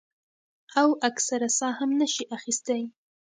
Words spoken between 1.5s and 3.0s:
ساه هم نشي اخستے ـ